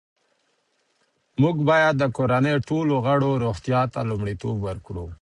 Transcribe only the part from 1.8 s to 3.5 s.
د کورنۍ ټولو غړو